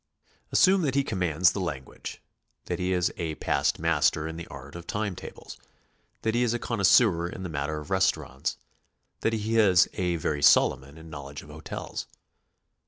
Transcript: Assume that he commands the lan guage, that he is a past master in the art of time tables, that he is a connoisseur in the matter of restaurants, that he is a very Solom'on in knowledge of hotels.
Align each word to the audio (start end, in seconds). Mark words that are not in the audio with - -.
Assume 0.51 0.81
that 0.81 0.95
he 0.95 1.03
commands 1.03 1.51
the 1.51 1.59
lan 1.59 1.83
guage, 1.83 2.23
that 2.65 2.79
he 2.79 2.91
is 2.91 3.13
a 3.17 3.35
past 3.35 3.77
master 3.77 4.27
in 4.27 4.35
the 4.35 4.47
art 4.47 4.75
of 4.75 4.87
time 4.87 5.15
tables, 5.15 5.57
that 6.23 6.33
he 6.33 6.41
is 6.41 6.55
a 6.55 6.57
connoisseur 6.57 7.27
in 7.29 7.43
the 7.43 7.49
matter 7.49 7.79
of 7.79 7.91
restaurants, 7.91 8.57
that 9.19 9.33
he 9.33 9.57
is 9.59 9.87
a 9.93 10.15
very 10.15 10.41
Solom'on 10.41 10.97
in 10.97 11.11
knowledge 11.11 11.43
of 11.43 11.49
hotels. 11.49 12.07